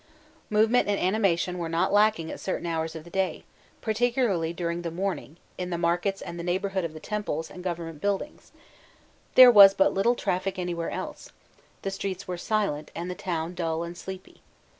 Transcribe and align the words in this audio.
Movement 0.49 0.87
and 0.87 0.99
animation 0.99 1.59
were 1.59 1.69
not 1.69 1.93
lacking 1.93 2.31
at 2.31 2.39
certain 2.39 2.65
hours 2.65 2.95
of 2.95 3.03
the 3.03 3.11
day, 3.11 3.43
particularly 3.81 4.51
during 4.51 4.81
the 4.81 4.89
morning, 4.89 5.37
in 5.59 5.69
the 5.69 5.77
markets 5.77 6.23
and 6.23 6.29
in 6.31 6.37
the 6.37 6.51
neighbourhood 6.51 6.83
of 6.83 6.93
the 6.95 6.99
temples 6.99 7.51
and 7.51 7.63
government 7.63 8.01
buildings: 8.01 8.51
there 9.35 9.51
was 9.51 9.75
but 9.75 9.93
little 9.93 10.15
traffic 10.15 10.57
anywhere 10.57 10.89
else; 10.89 11.29
the 11.83 11.91
streets 11.91 12.27
were 12.27 12.35
silent, 12.35 12.89
and 12.95 13.11
the 13.11 13.13
town 13.13 13.53
dull 13.53 13.83
and 13.83 13.95
sleepy. 13.95 14.41